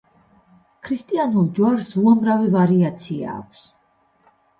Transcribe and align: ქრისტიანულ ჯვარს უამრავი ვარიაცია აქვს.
ქრისტიანულ 0.85 1.51
ჯვარს 1.59 1.89
უამრავი 2.03 2.49
ვარიაცია 2.55 3.37
აქვს. 3.43 3.63